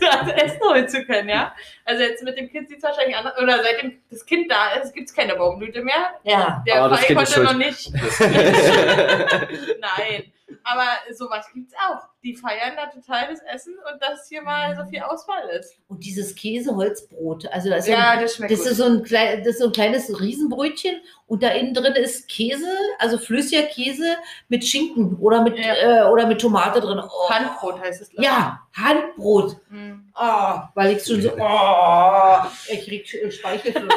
das 0.00 0.32
Essen 0.42 0.60
holen 0.60 0.88
zu 0.88 1.04
können, 1.04 1.28
ja. 1.28 1.54
Also 1.84 2.02
jetzt 2.02 2.24
mit 2.24 2.36
dem 2.36 2.50
Kind 2.50 2.68
sieht 2.68 2.78
es 2.78 2.84
wahrscheinlich 2.84 3.16
anders, 3.16 3.38
oder 3.40 3.62
seitdem 3.62 3.98
das 4.10 4.26
Kind 4.26 4.50
da 4.50 4.74
ist, 4.74 4.92
gibt 4.92 5.08
es 5.08 5.14
keine 5.14 5.36
Baumblüte 5.36 5.82
mehr. 5.82 6.14
Ja. 6.24 6.64
Der 6.66 6.82
Aber 6.82 6.96
das 6.96 7.04
Verein 7.04 7.16
Kind 7.16 7.28
ist 7.28 7.34
konnte 7.34 7.52
noch 7.52 7.58
nicht. 7.58 7.92
Das 7.94 8.20
Nein, 9.80 10.32
aber 10.66 10.86
sowas 11.14 11.46
gibt's 11.54 11.74
auch. 11.74 12.08
Die 12.24 12.34
feiern 12.34 12.72
da 12.76 12.86
total 12.86 13.28
das 13.30 13.40
Essen 13.42 13.74
und 13.92 14.02
dass 14.02 14.28
hier 14.28 14.42
mal 14.42 14.74
so 14.76 14.84
viel 14.90 15.00
Auswahl 15.00 15.48
ist. 15.50 15.78
Und 15.86 16.04
dieses 16.04 16.34
Käseholzbrot, 16.34 17.46
also 17.52 17.70
das 17.70 17.80
ist 17.80 17.88
ja, 17.88 18.14
Ja, 18.14 18.20
das 18.20 18.34
schmeckt 18.34 18.52
das 18.52 18.58
gut. 18.60 18.68
ist 18.68 18.76
so 18.78 18.84
ein 18.84 19.02
klein, 19.04 19.38
das 19.44 19.48
ist 19.54 19.58
so 19.60 19.66
ein 19.66 19.72
kleines 19.72 20.20
Riesenbrötchen 20.20 21.00
und 21.28 21.42
da 21.44 21.50
innen 21.50 21.72
drin 21.72 21.92
ist 21.94 22.28
Käse, 22.28 22.66
also 22.98 23.16
flüssiger 23.18 23.62
Käse 23.62 24.16
mit 24.48 24.64
Schinken 24.64 25.16
oder 25.20 25.42
mit 25.42 25.56
Ja. 25.58 26.06
äh, 26.06 26.10
oder 26.10 26.26
mit 26.26 26.40
Tomate 26.40 26.80
drin. 26.80 27.00
Oh. 27.00 27.30
Handbrot 27.30 27.80
heißt 27.80 28.02
es. 28.02 28.10
glaub 28.10 28.20
ich. 28.20 28.26
Ja, 28.26 28.60
Handbrot. 28.76 29.56
Hm. 29.68 30.12
Oh, 30.18 30.58
weil 30.74 30.96
ich 30.96 31.04
schon 31.04 31.22
so, 31.22 31.30
oh, 31.38 32.36
ich 32.68 32.84
krieg 32.86 33.32
Speichelfluss. 33.32 33.84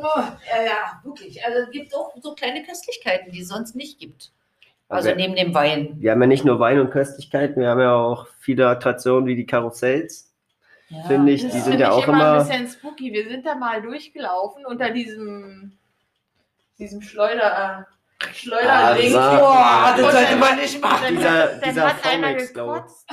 Oh, 0.00 0.20
ja, 0.50 0.62
ja, 0.64 1.00
wirklich. 1.04 1.44
Also 1.44 1.58
es 1.60 1.70
gibt 1.70 1.94
auch 1.94 2.14
so 2.20 2.34
kleine 2.34 2.62
Köstlichkeiten, 2.64 3.32
die 3.32 3.40
es 3.40 3.48
sonst 3.48 3.74
nicht 3.74 3.98
gibt. 3.98 4.32
Also 4.88 5.14
neben 5.14 5.36
dem 5.36 5.54
Wein. 5.54 5.96
Wir 5.98 6.12
haben 6.12 6.20
ja 6.22 6.26
nicht 6.26 6.44
nur 6.46 6.58
Wein 6.60 6.80
und 6.80 6.90
Köstlichkeiten, 6.90 7.60
wir 7.60 7.68
haben 7.68 7.80
ja 7.80 7.94
auch 7.94 8.26
viele 8.38 8.68
Attraktionen 8.68 9.26
wie 9.26 9.36
die 9.36 9.44
Karussells, 9.46 10.32
Ja. 10.88 11.02
finde 11.04 11.32
ich. 11.32 11.42
Das 11.42 11.52
Die 11.52 11.58
sind 11.60 11.78
ja 11.78 11.90
auch 11.90 12.06
immer 12.08 12.14
ein 12.16 12.20
immer. 12.40 12.44
bisschen 12.44 12.68
spooky. 12.68 13.12
Wir 13.12 13.28
sind 13.28 13.44
da 13.44 13.54
mal 13.54 13.82
durchgelaufen 13.82 14.64
unter 14.64 14.90
diesem, 14.90 15.72
diesem 16.78 17.02
Schleuder, 17.02 17.86
Schleuderding. 18.32 19.14
Ah, 19.14 19.38
Boah, 19.38 19.94
das 19.96 20.06
Und 20.06 20.12
sollte 20.12 20.30
dann- 20.30 20.40
man 20.40 20.56
nicht 20.56 20.80
machen. 20.80 21.16
Dieser- 21.16 21.46
dann 21.48 21.60
dieser 21.62 21.88
hat 21.88 22.04
einer 22.06 22.22
Formex, 22.26 22.48
ich. 22.48 22.54
gekotzt. 22.54 23.08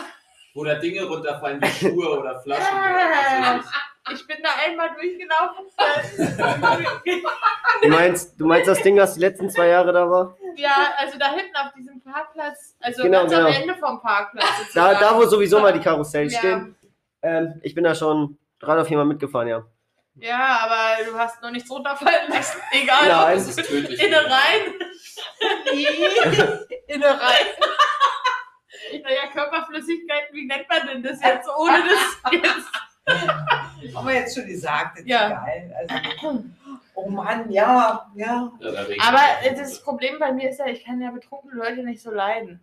Wo 0.54 0.64
da 0.64 0.76
Dinge 0.76 1.04
runterfallen 1.04 1.62
wie 1.62 1.68
Schuhe 1.68 2.20
oder 2.20 2.40
Flaschen. 2.40 2.66
Ich 4.14 4.28
bin 4.28 4.38
da 4.44 4.50
einmal 4.66 4.90
durchgelaufen. 4.94 5.66
Du 7.82 7.90
meinst, 7.90 8.40
du 8.40 8.46
meinst 8.46 8.68
das 8.70 8.82
Ding, 8.82 8.98
was 8.98 9.16
die 9.16 9.20
letzten 9.20 9.50
zwei 9.50 9.68
Jahre 9.68 9.92
da 9.92 10.10
war? 10.10 10.38
ja, 10.56 10.94
also 10.98 11.18
da 11.20 11.32
hinten 11.34 11.56
auf 11.56 11.74
diesem 11.74 12.02
Parkplatz, 12.02 12.76
also 12.80 13.04
Genau, 13.04 13.22
ganz 13.22 13.34
am 13.34 13.46
genau. 13.46 13.58
Ende 13.60 13.76
vom 13.76 14.02
Parkplatz. 14.02 14.72
Da, 14.74 14.94
da 14.94 15.16
wo 15.18 15.26
sowieso 15.26 15.60
mal 15.60 15.74
die 15.74 15.82
Karussells 15.82 16.32
Ja. 16.34 16.40
stehen. 16.40 16.76
Ähm, 17.22 17.60
ich 17.64 17.76
bin 17.76 17.84
da 17.84 17.94
schon 17.94 18.38
drei 18.60 18.74
oder 18.74 18.86
viermal 18.86 19.06
mitgefahren, 19.06 19.48
ja. 19.50 19.66
Ja, 20.16 20.60
aber 20.64 21.04
du 21.04 21.18
hast 21.18 21.42
noch 21.42 21.52
nichts 21.52 21.70
runterfallen 21.70 22.30
lassen. 22.30 22.62
Egal, 22.72 23.08
Nein. 23.08 23.24
ob 23.28 23.34
das 23.34 23.50
es 23.50 23.58
ist 23.58 23.68
tödlich. 23.68 24.02
Innereien. 24.02 24.74
Innereien. 26.88 27.48
Naja, 29.04 29.28
Körperflüssigkeiten, 29.34 30.34
wie 30.36 30.48
nennt 30.48 30.70
man 30.70 30.88
denn 30.88 31.04
das 31.04 31.22
jetzt, 31.22 31.50
ohne 31.58 31.84
das 31.84 32.32
jetzt? 32.32 32.68
Haben 33.08 34.08
wir 34.08 34.16
jetzt 34.16 34.36
schon 34.36 34.46
gesagt, 34.46 35.00
ist 35.00 35.08
Ja. 35.08 35.28
egal. 35.28 35.88
Also, 35.90 36.28
oh 36.28 36.44
Oh 36.98 37.10
Mann, 37.10 37.52
ja, 37.52 38.10
ja. 38.16 38.52
Ja, 38.60 38.86
Aber 39.06 39.20
das 39.56 39.84
Problem 39.84 40.18
bei 40.18 40.32
mir 40.32 40.50
ist 40.50 40.60
ja, 40.60 40.68
ich 40.68 40.84
kann 40.86 41.02
ja 41.02 41.12
betrunkene 41.12 41.54
Leute 41.54 41.84
nicht 41.84 42.02
so 42.02 42.10
leiden. 42.10 42.62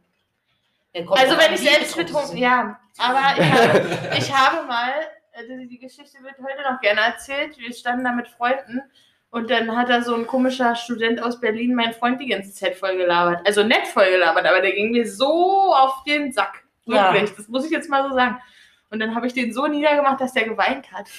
Also 0.95 1.39
wenn 1.39 1.55
ich 1.55 1.61
die 1.61 1.69
selbst 1.69 1.97
betrunken 1.97 2.37
ja. 2.39 2.79
Aber 2.99 3.41
ich 3.41 3.51
habe, 3.53 4.17
ich 4.19 4.35
habe 4.35 4.67
mal, 4.67 4.93
äh, 5.33 5.67
die 5.67 5.79
Geschichte 5.79 6.23
wird 6.23 6.35
heute 6.39 6.63
noch 6.71 6.81
gerne 6.81 7.01
erzählt, 7.01 7.59
wir 7.59 7.73
standen 7.75 8.05
da 8.05 8.13
mit 8.13 8.29
Freunden 8.29 8.83
und 9.31 9.51
dann 9.51 9.75
hat 9.77 9.89
da 9.89 10.03
so 10.03 10.15
ein 10.15 10.27
komischer 10.27 10.75
Student 10.77 11.23
aus 11.23 11.41
Berlin 11.41 11.75
meinen 11.75 11.95
Freund 11.95 12.21
die 12.21 12.27
ganze 12.29 12.53
Zeit 12.53 12.77
voll 12.77 12.97
gelabert. 12.97 13.47
Also 13.47 13.63
nett 13.63 13.87
voll 13.87 14.11
gelabert, 14.11 14.47
aber 14.47 14.61
der 14.61 14.73
ging 14.73 14.91
mir 14.91 15.11
so 15.11 15.75
auf 15.75 16.05
den 16.05 16.33
Sack. 16.33 16.65
Ja. 16.85 17.13
Wirklich, 17.15 17.35
das 17.37 17.49
muss 17.49 17.65
ich 17.65 17.71
jetzt 17.71 17.89
mal 17.89 18.07
so 18.09 18.15
sagen. 18.15 18.39
Und 18.93 18.99
dann 19.01 19.15
habe 19.15 19.27
ich 19.27 19.33
den 19.33 19.53
so 19.53 19.67
niedergemacht, 19.67 20.21
dass 20.21 20.33
der 20.35 20.45
geweint 20.45 20.93
hat. 20.93 21.09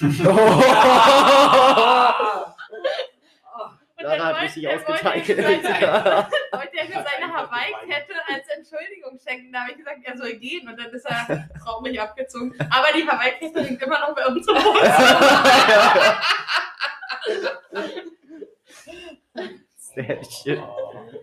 Und 3.96 4.02
Lara 4.02 4.24
hat 4.24 4.32
wollte- 4.34 4.42
richtig 4.44 4.64
er 4.64 4.72
wollte 4.72 4.92
ausgeteilt. 4.92 5.28
mir 5.28 5.36
seine- 5.62 6.26
wollte 6.52 6.76
er 6.78 6.88
mir 6.88 6.94
Hat 6.96 7.06
seine 7.08 7.32
Hawaii-Kette 7.32 8.14
als 8.28 8.48
Entschuldigung 8.56 9.18
schenken. 9.26 9.52
Da 9.52 9.60
habe 9.60 9.70
ich 9.70 9.76
gesagt, 9.78 9.98
er 10.02 10.16
soll 10.16 10.32
gehen. 10.34 10.68
Und 10.68 10.76
dann 10.78 10.90
ist 10.90 11.04
er 11.06 11.48
traurig 11.62 12.00
abgezogen. 12.00 12.54
Aber 12.70 12.88
die 12.94 13.08
Hawaii-Kette 13.08 13.62
hängt 13.64 13.80
immer 13.82 14.00
noch 14.00 14.14
bei 14.14 14.26
uns 14.26 14.46
im 14.48 14.54
Wohnzimmer. 14.56 16.20
Sehr 19.76 20.24
schön. 20.24 20.62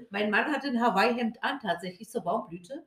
Mein 0.10 0.30
Mann 0.30 0.46
hatte 0.52 0.68
ein 0.68 0.82
Hawaii-Hemd 0.82 1.44
an, 1.44 1.60
tatsächlich 1.62 2.10
zur 2.10 2.22
Baumblüte. 2.24 2.84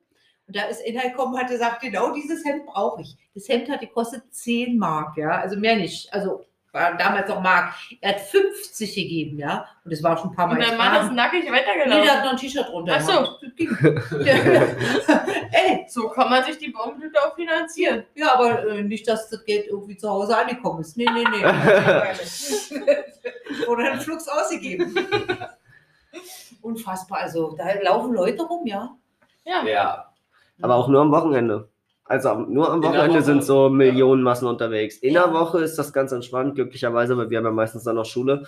Und 0.47 0.55
da 0.55 0.65
ist 0.65 0.83
einer 0.85 1.09
gekommen 1.09 1.33
und 1.33 1.39
hat 1.41 1.49
gesagt, 1.49 1.81
genau 1.81 2.11
dieses 2.11 2.45
Hemd 2.45 2.67
brauche 2.67 3.01
ich. 3.01 3.17
Das 3.33 3.49
Hemd 3.49 3.67
hat 3.69 3.79
gekostet 3.79 4.23
10 4.31 4.77
Mark, 4.77 5.17
ja, 5.17 5.29
also 5.31 5.57
mehr 5.57 5.75
nicht. 5.75 6.13
Also 6.13 6.45
war 6.71 6.93
damals 6.97 7.27
noch 7.29 7.41
Mark. 7.41 7.73
Er 8.01 8.11
hat 8.15 8.19
50 8.19 8.93
gegeben, 8.95 9.39
ja. 9.39 9.65
Und 9.85 9.93
das 9.93 10.03
war 10.03 10.17
schon 10.17 10.31
ein 10.31 10.35
paar 10.35 10.47
Mal 10.47 10.55
Und 10.57 10.59
der 10.59 10.75
Mann 10.77 10.87
ist 10.93 11.09
getragen. 11.09 11.15
nackig 11.15 11.43
Nee, 11.45 11.51
der 11.51 11.53
weitergelaufen. 11.53 12.09
hat 12.11 12.23
noch 12.25 12.31
ein 12.31 12.37
T-Shirt 12.37 12.67
drunter. 12.67 12.95
Ach 12.97 13.01
so. 13.01 13.11
gemacht. 13.13 13.39
Das 13.41 13.55
ging. 13.55 13.69
Ey, 15.51 15.85
So 15.87 16.09
kann 16.09 16.29
man 16.29 16.43
sich 16.43 16.57
die 16.57 16.69
Baumblüte 16.71 17.17
auch 17.25 17.33
finanzieren. 17.33 18.03
ja, 18.13 18.33
aber 18.35 18.67
äh, 18.67 18.83
nicht, 18.83 19.07
dass 19.07 19.29
das 19.29 19.45
Geld 19.45 19.67
irgendwie 19.67 19.95
zu 19.97 20.09
Hause 20.09 20.35
angekommen 20.37 20.81
ist. 20.81 20.97
Nee, 20.97 21.07
nee, 21.13 21.23
nee. 21.31 21.45
Oder 23.67 23.93
ein 23.93 24.01
Flugs 24.01 24.27
ausgegeben. 24.27 24.93
Unfassbar. 26.61 27.19
Also, 27.19 27.55
da 27.57 27.73
laufen 27.81 28.13
Leute 28.13 28.43
rum, 28.43 28.65
ja. 28.65 28.95
Ja. 29.45 29.63
Ja, 29.65 30.13
Aber 30.61 30.75
auch 30.75 30.87
nur 30.87 31.01
am 31.01 31.11
Wochenende. 31.11 31.69
Also 32.05 32.33
nur 32.35 32.71
am 32.71 32.83
Wochenende 32.83 33.15
Woche. 33.15 33.21
sind 33.23 33.43
so 33.43 33.67
Millionenmassen 33.69 34.47
unterwegs. 34.47 34.97
In 34.97 35.15
der 35.15 35.33
Woche 35.33 35.59
ist 35.61 35.77
das 35.77 35.91
ganz 35.91 36.11
entspannt, 36.11 36.55
glücklicherweise, 36.55 37.17
weil 37.17 37.29
wir 37.29 37.39
haben 37.39 37.45
ja 37.45 37.51
meistens 37.51 37.83
dann 37.83 37.95
noch 37.95 38.05
Schule. 38.05 38.45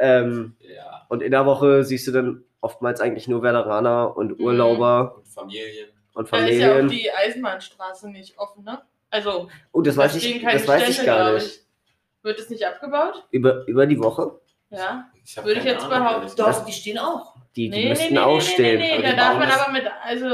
Ähm, 0.00 0.54
ja. 0.60 1.06
und 1.08 1.22
in 1.22 1.32
der 1.32 1.44
Woche 1.44 1.82
siehst 1.82 2.06
du 2.06 2.12
dann 2.12 2.44
oftmals 2.60 3.00
eigentlich 3.00 3.26
nur 3.26 3.42
Veteraner 3.42 4.16
und 4.16 4.38
Mhm. 4.38 4.44
Urlauber 4.44 5.16
Und 5.16 5.26
Familien. 5.26 5.88
und 6.14 6.32
Da 6.32 6.36
ist 6.38 6.58
ja 6.58 6.68
auch 6.70 6.76
Familien. 6.76 6.88
die 6.88 7.10
Eisenbahnstraße 7.10 8.08
nicht 8.10 8.38
offen, 8.38 8.62
ne? 8.64 8.80
Also, 9.10 9.48
oh, 9.72 9.80
das 9.82 9.96
da 9.96 10.02
weiß 10.02 10.16
ich, 10.16 10.42
das 10.42 10.68
weiß 10.68 10.88
ich 10.88 11.04
gar 11.04 11.32
nicht. 11.34 11.46
ich. 11.46 11.62
Wird 12.22 12.38
es 12.38 12.48
nicht 12.50 12.64
abgebaut? 12.64 13.24
Über, 13.32 13.66
über 13.66 13.86
die 13.86 13.98
Woche? 13.98 14.38
Ja. 14.70 15.06
Ich 15.24 15.36
Würde 15.36 15.54
ich 15.60 15.64
jetzt 15.64 15.84
Ahnung, 15.84 15.98
behaupten. 16.04 16.32
Doch, 16.36 16.64
die 16.64 16.72
stehen 16.72 16.98
auch. 16.98 17.34
Die, 17.56 17.70
die 17.70 17.88
müssten 17.88 18.18
auch 18.18 18.40
stehen. 18.40 18.78
Nee, 18.78 18.92
Aber 18.92 19.02
da 19.02 19.10
die 19.10 19.16
darf 19.16 19.38
man 19.38 19.48
das- 19.48 19.60
aber 19.60 19.72
mit, 19.72 19.84
also, 20.04 20.26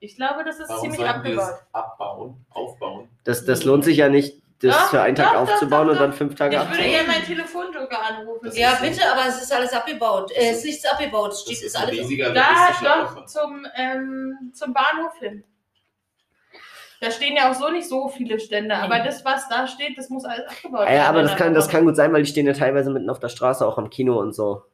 ich 0.00 0.16
glaube, 0.16 0.44
das 0.44 0.58
ist 0.60 0.68
Warum 0.68 0.82
ziemlich 0.92 1.08
abgebaut. 1.08 1.38
das 1.48 1.62
abbauen, 1.72 2.44
aufbauen? 2.50 3.08
Das, 3.24 3.44
das 3.44 3.64
lohnt 3.64 3.84
sich 3.84 3.96
ja 3.98 4.08
nicht, 4.08 4.42
das 4.62 4.74
Doch, 4.76 4.90
für 4.90 5.02
einen 5.02 5.14
Tag 5.16 5.32
doch, 5.34 5.44
doch, 5.44 5.52
aufzubauen 5.52 5.86
doch, 5.86 5.92
und 5.94 6.00
dann 6.00 6.12
fünf 6.12 6.34
Tage 6.34 6.56
Ich 6.56 6.60
würde 6.60 6.70
abzubauen. 6.70 6.90
gerne 6.90 7.08
meinen 7.08 7.24
Telefonjoker 7.24 8.02
anrufen. 8.02 8.44
Das 8.46 8.58
Ja, 8.58 8.70
ist 8.72 8.78
so- 8.80 8.84
bitte, 8.86 9.12
aber 9.12 9.26
es 9.28 9.42
ist 9.42 9.52
alles 9.52 9.72
abgebaut. 9.72 10.32
Äh, 10.32 10.50
es 10.50 10.58
ist 10.58 10.64
nichts 10.64 10.84
abgebaut. 10.86 11.32
Es 11.32 11.40
steht, 11.42 11.62
ist 11.62 11.76
alles. 11.76 11.92
riesiger 11.92 12.32
Da, 12.32 12.44
doch, 12.82 13.24
zum, 13.26 13.66
ähm, 13.76 14.50
zum 14.54 14.72
Bahnhof 14.74 15.14
hin. 15.20 15.44
Da 17.00 17.12
stehen 17.12 17.36
ja 17.36 17.48
auch 17.50 17.54
so 17.54 17.68
nicht 17.68 17.88
so 17.88 18.08
viele 18.08 18.40
Stände, 18.40 18.74
aber 18.74 18.98
das, 18.98 19.24
was 19.24 19.48
da 19.48 19.68
steht, 19.68 19.96
das 19.96 20.08
muss 20.10 20.24
alles 20.24 20.48
abgebaut 20.48 20.86
Ah 20.88 20.92
Ja, 20.92 21.08
aber 21.08 21.22
das 21.22 21.36
kann, 21.36 21.54
das 21.54 21.66
Woche. 21.66 21.76
kann 21.76 21.84
gut 21.84 21.94
sein, 21.94 22.12
weil 22.12 22.24
die 22.24 22.28
stehen 22.30 22.46
ja 22.46 22.52
teilweise 22.54 22.90
mitten 22.90 23.08
auf 23.08 23.20
der 23.20 23.28
Straße, 23.28 23.64
auch 23.64 23.78
am 23.78 23.88
Kino 23.88 24.18
und 24.18 24.32
so. 24.34 24.64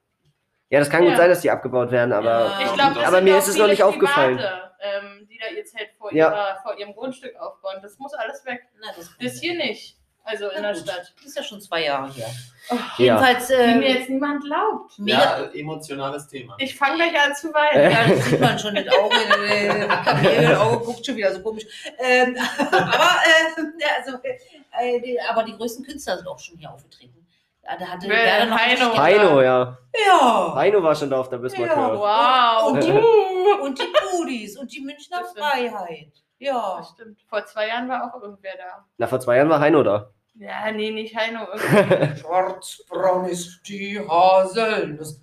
Ja, 0.71 0.79
das 0.79 0.89
kann 0.89 1.03
gut 1.03 1.11
Ja. 1.11 1.17
sein, 1.19 1.29
dass 1.29 1.43
die 1.43 1.51
abgebaut 1.51 1.91
werden, 1.91 2.15
aber 2.15 2.47
Ja. 2.77 2.91
Das 2.95 3.05
Aber 3.07 3.21
mir 3.21 3.37
ist 3.37 3.49
es 3.49 3.59
noch 3.59 3.67
nicht 3.67 3.83
aufgefallen. 3.83 4.39
Private, 4.39 4.71
ähm, 4.85 5.27
die 5.31 5.39
da 5.39 5.49
ihr 5.49 5.65
Zelt 5.65 5.91
vor, 5.99 6.13
Ja. 6.13 6.31
ihrer, 6.31 6.59
vor 6.63 6.79
ihrem 6.79 6.93
Grundstück 6.95 7.35
aufbauen. 7.37 7.77
Das 7.83 7.99
muss 7.99 8.13
alles 8.15 8.45
weg. 8.45 8.63
Na, 8.81 8.89
das, 8.97 9.11
Das 9.21 9.41
hier 9.41 9.55
nicht. 9.55 9.97
Also 10.27 10.47
in 10.49 10.63
Na 10.63 10.73
der 10.73 10.81
gut. 10.81 10.89
Stadt. 10.89 11.13
Das 11.17 11.25
ist 11.27 11.37
ja 11.37 11.43
schon 11.43 11.61
zwei 11.61 11.85
Jahre 11.85 12.11
her. 12.13 12.31
Oh, 12.71 12.75
ja. 12.77 12.81
Jedenfalls, 12.97 13.51
Wie 13.51 13.53
äh, 13.55 13.75
mir 13.75 13.91
jetzt 13.91 14.09
niemand 14.09 14.43
glaubt. 14.43 14.99
mega. 14.99 15.19
Ja, 15.43 15.51
emotionales 15.53 16.27
Thema. 16.29 16.57
Ich 16.59 16.75
fange 16.75 16.97
gleich 16.97 17.21
an 17.23 17.35
zu 17.35 17.53
weinen. 17.53 17.91
Ja, 17.93 18.09
das 18.09 18.25
sieht 18.25 18.41
man 18.41 18.59
schon, 18.59 18.75
das 18.75 18.87
Auge, 18.89 19.17
äh, 19.51 20.55
Auge 20.55 20.85
guckt 20.85 21.05
schon 21.05 21.17
wieder 21.17 21.31
so 21.35 21.43
komisch. 21.43 21.65
Ähm, 21.99 22.39
aber, 22.73 23.17
äh, 23.27 24.01
also, 24.01 24.19
äh, 24.23 25.01
die, 25.01 25.21
aber 25.21 25.43
die 25.45 25.57
größten 25.57 25.85
Künstler 25.85 26.17
sind 26.17 26.27
auch 26.27 26.39
schon 26.39 26.57
hier 26.57 26.71
aufgetreten. 26.73 27.24
Ja, 27.67 27.77
Da 27.79 27.87
hatte 27.87 28.09
Wer? 28.09 28.17
Werder 28.17 28.47
noch 28.47 28.59
Heino. 28.59 28.97
Heino, 28.99 29.43
ja. 29.43 29.79
Ja. 30.07 30.55
Heino 30.55 30.83
war 30.83 30.95
schon 30.95 31.09
da 31.11 31.21
auf 31.21 31.29
der 31.29 31.39
Bismarck. 31.39 31.71
Ja. 31.71 31.95
Wow. 31.95 32.73
Und 32.73 32.85
die, 32.85 32.91
und 33.63 33.79
die 33.79 33.87
Pudis 34.11 34.57
und 34.59 34.73
die 34.73 34.81
Münchner 34.81 35.21
Das. 35.21 35.33
Freiheit. 35.33 36.13
Ja. 36.39 36.77
Das 36.79 36.91
stimmt. 36.91 37.21
Vor 37.29 37.45
zwei 37.47 37.69
Jahren 37.69 37.89
war 37.89 38.05
auch 38.15 38.21
irgendwer 38.21 38.53
da. 38.59 38.85
Na, 38.99 39.07
vor 39.07 39.21
zwei 39.21 39.37
Jahren 39.37 39.49
war 39.49 39.61
Heino 39.61 39.83
da. 39.83 40.11
Ja, 40.37 40.71
nee, 40.73 40.91
nicht 40.91 41.17
Heino. 41.17 41.47
Schwarzbraun 42.17 43.27
ist 43.27 43.61
die 43.69 44.01
Haselnuss. 44.01 45.21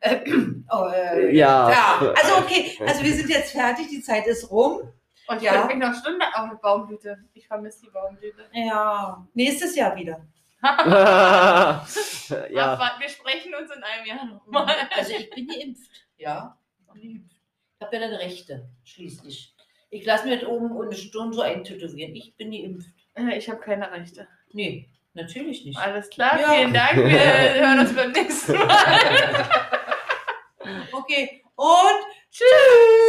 Äh, 0.00 0.20
oh, 0.70 0.86
äh, 0.92 1.34
Ja. 1.34 1.70
ja. 1.70 1.98
Also 2.14 2.36
okay, 2.42 2.76
also 2.86 3.02
wir 3.02 3.12
sind 3.14 3.30
jetzt 3.30 3.52
fertig, 3.52 3.88
die 3.88 4.02
Zeit 4.02 4.26
ist 4.26 4.50
rum. 4.50 4.82
Und 5.28 5.36
ich 5.36 5.42
Ja. 5.44 5.64
mich 5.64 5.76
noch 5.76 5.94
Stunde 5.94 6.26
auf 6.34 6.42
eine 6.50 6.56
Baumblüte. 6.56 7.18
Ich 7.32 7.46
vermisse 7.48 7.82
die 7.86 7.90
Baumblüte. 7.90 8.42
Ja, 8.52 9.26
nächstes 9.34 9.74
Jahr 9.76 9.94
wieder. 9.96 10.20
ja. 10.62 11.84
Wir 13.00 13.08
sprechen 13.08 13.54
uns 13.54 13.70
in 13.74 13.82
einem 13.82 14.06
Jahr 14.06 14.24
nochmal. 14.26 14.74
Also 14.96 15.12
ich 15.12 15.28
bin 15.30 15.48
geimpft, 15.48 15.90
ja. 16.16 16.56
Ich 16.94 17.20
habe 17.80 17.96
ja 17.96 18.00
dann 18.00 18.14
Rechte, 18.14 18.68
schließlich. 18.84 19.54
Ich 19.90 20.04
lasse 20.06 20.26
mir 20.28 20.38
das 20.38 20.48
oben 20.48 20.70
und 20.72 20.86
eine 20.86 20.94
Stunde 20.96 21.34
so 21.34 21.42
eintätowieren. 21.42 22.14
Ich 22.14 22.36
bin 22.36 22.50
geimpft. 22.52 22.88
Äh, 23.14 23.36
Ich 23.36 23.48
habe 23.50 23.60
keine 23.60 23.90
Rechte. 23.90 24.28
Nee, 24.52 24.88
natürlich 25.14 25.64
nicht. 25.64 25.76
Alles 25.78 26.08
klar, 26.10 26.38
Ja. 26.40 26.52
vielen 26.52 26.72
Dank. 26.72 26.96
Wir 26.96 27.18
hören 27.54 27.80
uns 27.80 27.94
beim 27.94 28.12
nächsten 28.12 28.52
Mal. 28.52 29.48
Okay, 30.92 31.42
und 31.56 32.00
tschüss! 32.30 33.01